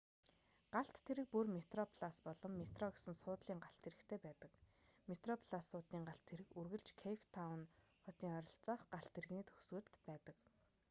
[0.73, 4.51] галт тэрэг бүр метроплас болон метро гэсэн суудлын галт тэрэгтэй байдаг
[5.11, 7.61] метроплас суудлын галт тэрэг үргэлж кейптаун
[8.05, 10.37] хотын ойролцоох галт тэрэгний төгсгөлд байдаг